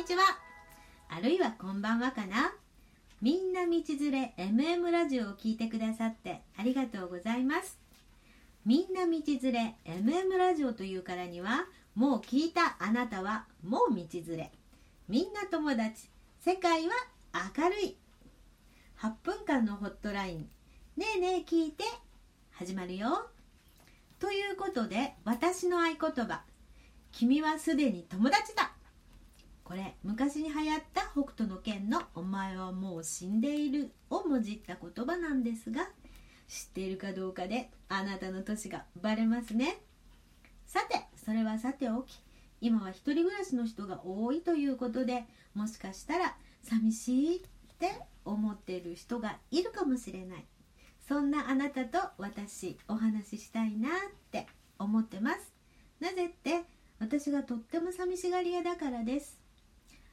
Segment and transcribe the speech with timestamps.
[0.00, 0.22] こんにちは。
[1.10, 2.54] あるいはこんばんはかな。
[3.20, 3.70] みんな道
[4.00, 7.78] 連れ MM ラジオを聞いてくださってありがとうございます。
[8.64, 9.10] みんな道
[9.42, 14.52] 連れ MM ラジオというからにはもう聞いたあなたはもう道連れ。
[15.06, 16.08] みんな友達。
[16.38, 16.94] 世界は
[17.58, 17.96] 明るい。
[19.00, 20.48] 8分間のホットライン。
[20.96, 21.84] ねえねえ聞いて。
[22.52, 23.28] 始まるよ。
[24.18, 26.40] ということで私の合言葉
[27.12, 28.69] 「君はすでに友達だ」
[29.70, 35.88] これ昔に流行った北斗の拳の「お前はもう死んでいる」をもじった言葉なんですが
[36.48, 39.80] 知っているかどうかであなたの年がバレますね。
[40.66, 42.20] さてそれはさておき
[42.60, 47.40] 今は一人暮らしの人が多いということでもしかしたら寂しいっ
[47.78, 47.92] て
[48.24, 50.46] 思っている人がいるかもしれない。
[51.06, 53.92] そんなあなたと私お話ししたいなっ
[54.32, 54.48] て
[54.80, 55.54] 思ってます。
[56.00, 56.64] なぜって
[56.98, 59.38] 私がとっても寂しがり屋だからです。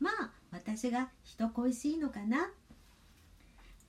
[0.00, 2.50] まあ私が人恋しいのかな？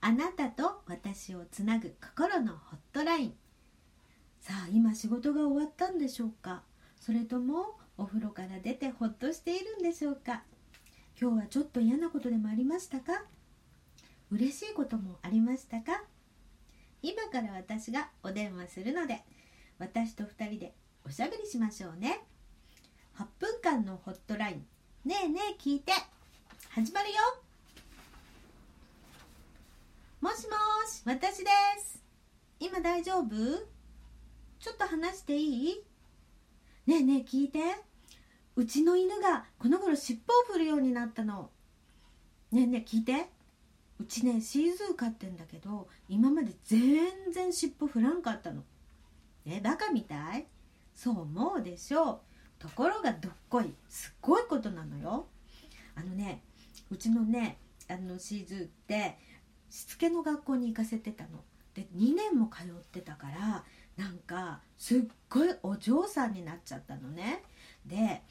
[0.00, 3.34] あなたと私をつなぐ心のホットライン。
[4.40, 6.62] さあ今仕事が終わったんでしょうか？
[7.00, 10.42] それともお風呂から出てほっとしているんでしょうか？
[11.20, 13.24] 今日はちょっと嫌なことでもありましたか？
[14.30, 16.04] 嬉しいこともありましたか？
[17.02, 19.22] 今から私がお電話するので
[19.78, 22.20] 私と2人でおしゃべりしましょうね。
[23.16, 24.66] 8分間のホットライン。
[25.08, 25.90] ねえねえ聞いて。
[26.68, 27.14] 始まるよ。
[30.20, 30.52] もしも
[30.86, 32.02] し私です。
[32.60, 33.30] 今大丈夫？
[34.60, 35.82] ちょっと話していい？
[36.86, 37.58] ねえねえ聞いて。
[38.54, 41.48] うちの犬がこの頃尻尾を振るようになったの。
[42.52, 43.30] ねえねえ聞いて。
[43.98, 48.56] うちねシーズー飼ってんだけど今まで全然尻尾振らんかったの。
[49.46, 50.46] ねえバカみたい。
[50.94, 52.20] そう思うでしょう。
[52.58, 55.26] ところがどっこいすっごいことなのよ。
[55.94, 56.42] あのね
[56.90, 57.58] うちのね
[57.88, 59.16] あのシーズーって
[59.70, 61.44] しつけの学校に行かせてたの。
[61.74, 63.64] で2年も通ってたから
[63.96, 67.42] なんかすっごいお嬢さんになっちゃったのね。
[67.86, 68.22] で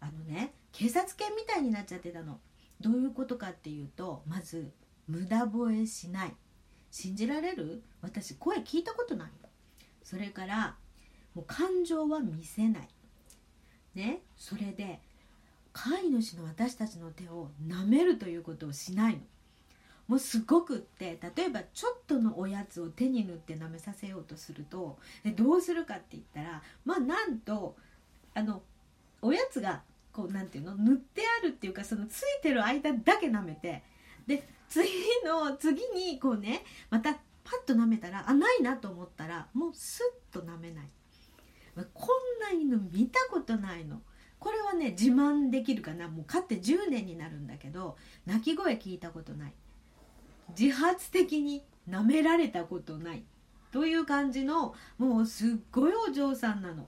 [0.00, 2.40] あのね警察犬みたいになっちゃってたの。
[2.80, 4.72] どういうことかっていうとまず
[5.06, 6.34] 無駄吠えしない。
[6.90, 7.82] 信じられる？
[8.02, 9.30] 私声聞いたことない
[10.02, 10.76] それから
[11.34, 12.88] もう感情は見せない。
[13.94, 15.00] ねそれで
[15.72, 19.20] 飼い主の私たちの手を舐めるということをしないの。
[20.06, 27.74] もうすごくって例えばちょっとのおやつを手に塗って舐めさせようとするとえどうするかって言ったらまあなんと
[28.34, 28.62] あの
[29.22, 29.82] おやつが
[30.12, 33.82] こうなんていうの塗ってあるっていうかそのついてる間だけ舐めて
[34.26, 34.88] で次
[35.24, 37.18] の次にこうねまたパ
[37.62, 40.88] ッと舐めたらあないなと思ったらもうスッと舐めない。
[42.64, 44.00] んな犬見たことないの。
[44.38, 46.08] これはね自慢できるかな。
[46.08, 49.52] もう飼って10年になるんだけど鳴き声聞いたことない。
[50.58, 53.24] 自発的に舐められたことない。
[53.72, 56.86] という感じのもうすっごいお嬢さんなの。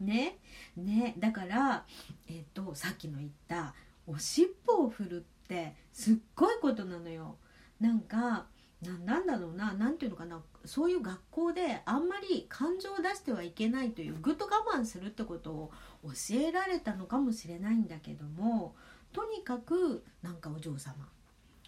[0.00, 0.38] ね。
[0.76, 1.14] ね。
[1.18, 1.84] だから
[2.28, 3.74] えっ、とさっきの言った
[4.06, 7.36] おしっぽを振るってすっごいことなのよ。
[7.80, 8.46] なんか
[8.82, 15.70] なんだろうな何ていうのかなそういう学校であんまり感情を出してはいけないというぐっと我慢するってことを
[16.04, 18.74] 教えられたのかもしれないんだけども
[19.12, 20.94] とにかくなんかお嬢様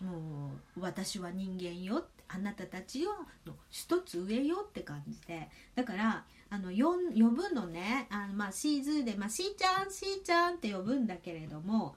[0.02, 3.10] もう私は人間よあなたたちよ
[3.46, 11.96] の一つ上よって感じでだからあの呼ぶのねあの、まあ、シーズーで、まあ、しーちゃんしーちゃんって呼ぶんだけれども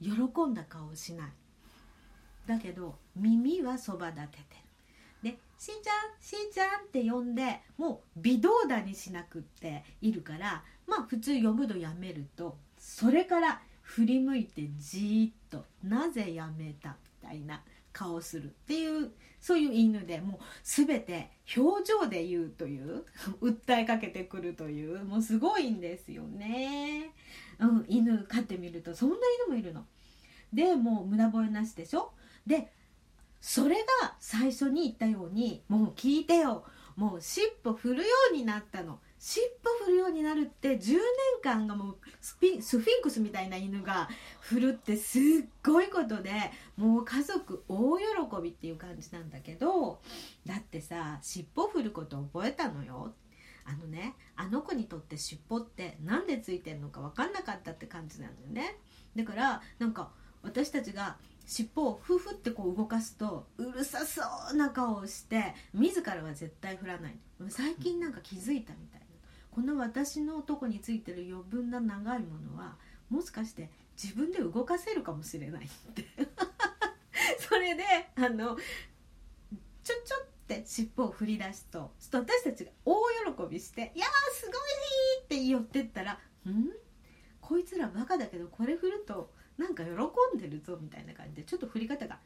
[0.00, 1.30] 喜んだ顔をしない。
[2.46, 4.42] だけど耳はそば立てて
[5.24, 23.04] るで「しーちゃんしーちゃん」って呼んでもう微動だにしなくっているからまあ普通呼ぶのやめるとそれから振り向いてじっと「なぜやめた?」みたいな顔するっていうそういう犬でもう全て表情で言うという
[23.40, 27.12] 訴えかけてくるというもうすごいんですよね。
[27.60, 29.16] うん、犬飼ってみるとそんな
[29.46, 29.86] 犬もいるの。
[30.52, 32.12] でもう無駄吠えなしでしょ？
[32.46, 32.72] で
[33.40, 36.64] それが最初に言ったようにもう聞いてよ。
[36.96, 39.00] もう尻尾振るようになったの。
[39.18, 39.44] 尻
[39.80, 40.98] 尾振るようになるって10年
[41.42, 44.08] 間がもうスピスフィンクスみたいな犬が
[44.40, 45.22] 振るってすっ
[45.64, 46.30] ごいことで
[46.76, 48.04] もう家族大喜
[48.42, 50.00] びっていう感じなんだけど
[50.46, 53.14] だってさ尻尾振ること覚えたのよ。
[53.66, 58.76] あのねあの子にとって尻尾って何でついてんのか分かんなかったって感じなんだよね。
[59.16, 60.10] だからなんか
[60.42, 67.18] 私たちが尻尾をフフってこう動かすとうるさそうな顔をして自らは絶対振らない。
[67.48, 69.06] 最近なんか気づいたみたいな。
[69.50, 72.76] この私のとこについてる余分な長いものは
[73.08, 73.70] もしかして
[74.02, 76.04] 自分で動かせるかもしれないって。
[77.38, 77.84] それで
[78.16, 78.56] あの
[79.84, 82.96] ちょちょって尻尾を振り出すと私たちが大
[83.36, 84.54] 喜びして「いやーすごい!」
[85.24, 86.18] って言ってったら
[86.48, 86.70] 「ん？
[87.40, 89.90] こいつらバカだけどこれ振るとなんか喜
[90.36, 92.18] んでるぞ」みたいな感じでちょっと振り方が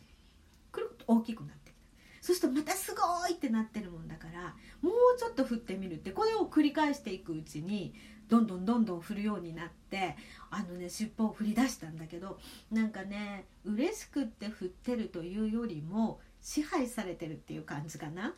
[0.72, 1.78] くるっと大きくなってきた。
[2.20, 7.94] そうするとまたすごいってなってるもんだからもうちょっと振ってみるってこれを繰り返していくうちに
[8.28, 10.16] どんどんどんどん振るようになって
[10.50, 12.38] あのね尻尾を振り出したんだけど
[12.70, 18.34] なんかね嬉しくって振ってるというよりも支配されてるっていう感じかな。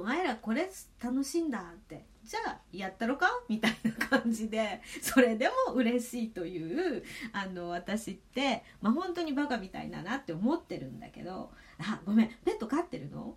[0.00, 0.70] お前らこれ
[1.02, 2.04] 楽しいんだって。
[2.24, 7.04] じゃあやったろかみたいな感じでそれでも嬉しいという
[7.34, 13.36] あの私ってまあ本当にバカみたいだなって思ってるんだけどあごめんペット飼ってるの？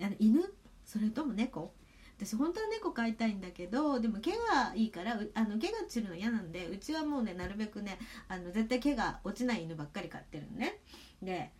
[0.00, 0.42] あの犬？
[0.86, 1.72] それとも猫？
[2.16, 7.98] 私本当は猫飼いたいんだけどでも毛がいいからあの毛が散るの嫌なんでうちはもうねなるべくね
[8.28, 10.78] あの絶対毛が落ちない犬ばっかり飼ってるのね。
[11.20, 11.50] で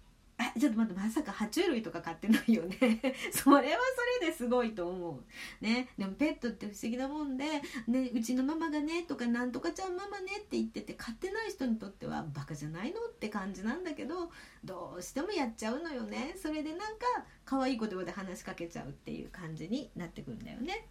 [0.59, 2.77] ちょっと待ってまさか爬虫類とか飼ってないよね。
[3.33, 3.79] それは
[4.21, 5.65] それですごいと思う。
[5.65, 5.89] ね。
[5.99, 7.45] でもペットって不思議なもんで、
[7.89, 14.31] ね、うちのママがねとかなんとかちゃんママねって言ってて飼ってない人にとってはバカじゃないのって感じなんだけど
[14.65, 16.35] どうしてもやっちゃうのよね。
[16.41, 17.07] それでなんか
[17.45, 20.87] 可愛い言葉で話しかけちゃうっていう感じになってくるんだよね。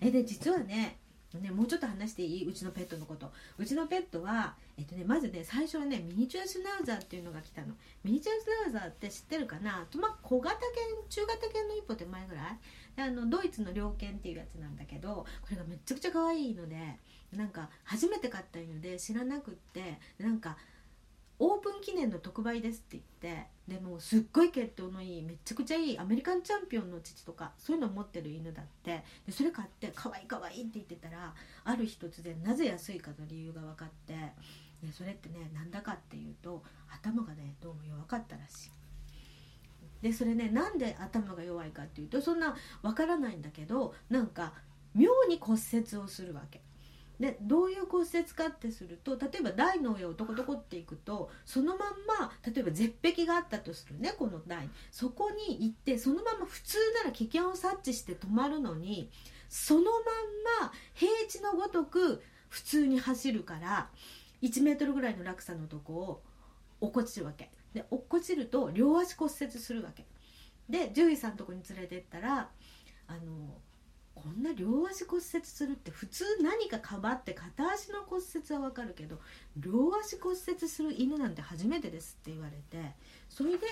[0.00, 0.98] えで実はね
[1.38, 2.48] ね、もうちょっと話していい？
[2.48, 3.30] うちのペットのこと。
[3.58, 7.68] うちのペットは、えっとね、まずね最初はねミニチュアシュナウザーっていうのが来たの。
[8.04, 9.86] ミニチュアシュナウザーって知ってるかな？
[9.90, 12.58] と、まあ、小型犬中型犬の一歩手前ぐらい？
[12.96, 16.76] であのドイツの猟犬っていうやつなんだけどこれがめちゃくちゃ可愛いので
[17.34, 20.58] なんか初めて買った犬で知らなくってなんか
[21.44, 31.34] オープン記念の特売ですって言ってでもすっごい血統のいいめちゃくちゃいいアメリカンチャンピオンの父とかそういうのを持ってる犬だってでそれ買って可愛い可愛いって言ってたら
[31.64, 34.14] ある日突然なぜ安いかの理由が分かって
[34.86, 38.70] でそれってねなんだかっていうと頭がねどうも弱かったらしい。
[40.00, 44.52] でそれねなんで頭が弱いかっていうとそんな分からないんだけどなんか
[44.94, 46.61] 妙に骨折をするわけ。
[47.22, 51.78] でどういう骨折かってすると例えば台の上をトコトコっていくとそのまん
[52.20, 59.08] ま例えば絶壁があったとするねこの台そこに行ってそのまま普通なら危険を察知して止まるのに
[59.48, 59.92] そのまん
[60.62, 63.88] ま平地のごとく普通に走るから
[64.42, 66.22] 1メートルぐらいの落差のとこを
[66.80, 67.50] 落っこちるわけ。
[67.72, 70.04] で落っこちると両足骨折するわけ。
[70.68, 72.50] で獣医さんのとこに連れてったら
[73.06, 73.20] あの
[74.14, 79.18] こんな両足骨折するって普通何かかばって片足の骨折はわかるけど
[79.56, 82.92] 両足骨折する犬なんて初めてですって言われて
[83.28, 83.66] それで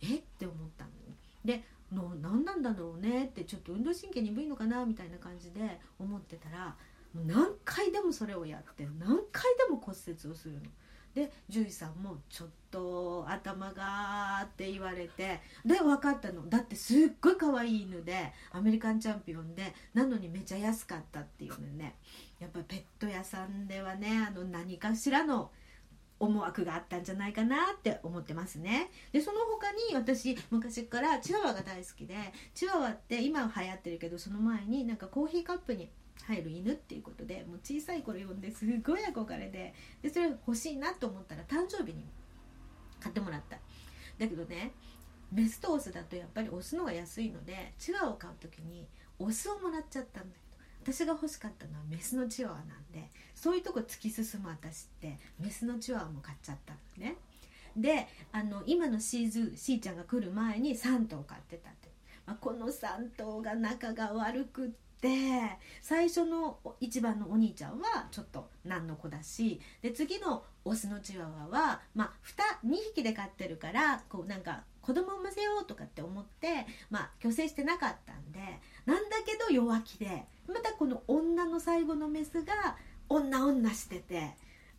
[0.00, 0.16] え？
[0.16, 0.90] って思ったの
[1.44, 1.62] で
[1.92, 6.74] の何なんだろうねってちょっと運動神経鈍いのかなみたいな感じで思ってたら
[7.14, 10.60] 何回でもそれをやって何回でも骨折をするの。
[11.16, 16.46] で獣医さんも「ちょっと頭が」って言われてで分かったの。
[16.46, 21.96] だってすっごい可愛い犬でアメリカンチャンピオンでなのにめちゃ安かったっていうのね。
[22.38, 25.50] やっぱペット屋さんではねあの何かしらの
[26.18, 28.90] 思惑があったんじゃないかなって思ってますね。
[29.10, 32.14] でその他に私昔からチワワが大好きで
[32.52, 35.88] チワワって今は流行ってるけどその前になんかコーヒーカップに
[36.26, 42.04] 入る犬っていうことでも小さい頃読んですごい憧れででそれ欲しいなと思ったら誕生日に
[43.00, 43.56] 買ってもらった。
[44.18, 44.72] だけどね
[45.32, 48.86] ベストオスだとやっぱりオスのが安いのでチワワを買う時に
[49.18, 50.36] オスをもらっちゃったんだ
[50.84, 57.16] けど私が欲しかったのはメスのチワワなんでそういうとこ突き進む私ってメスのチワワも買っちゃったのね。
[57.76, 61.90] であの今のシーズシーちゃんが来る前に3頭買ってたって、
[62.24, 65.10] まあ、この3頭が仲が悪くってで
[65.82, 72.12] 最初の一番のお兄ちゃんはちょっと何の子だしで次のオスのチワワは、まあ、
[72.64, 78.38] 2, 2匹で飼ってるからこうなんか子供産ませようとかって思って、まあ、虚勢してなかったんで
[78.86, 82.76] なんだけど弱気でまたこの女の最後のメスが
[83.08, 84.34] 女女してて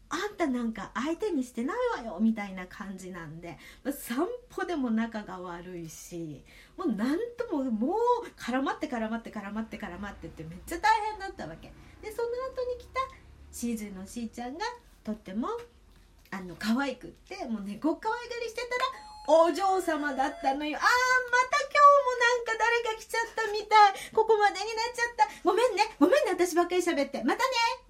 [0.09, 6.41] あんたなんか相手にしてないわよみたいな感じなんで、まあ、散歩でも仲が悪いし
[6.77, 11.71] もうなんとももう絡まって絡まって絡まって絡まってってめっちゃ大変だったわけ。
[12.01, 13.01] でその後に来た
[13.51, 14.65] シーズンのしーちゃんが
[15.03, 15.47] とっても
[16.31, 18.67] あの可愛くってもう猫可愛がりしてた
[19.33, 20.77] らお嬢様だったのよ。
[20.77, 20.89] あーま
[21.49, 24.13] た今日もなんか誰か来ちゃったみたい。
[24.13, 25.27] ここまでになっちゃった。
[25.43, 27.23] ごめんねごめんね私ばっかり喋って。
[27.23, 27.86] またね。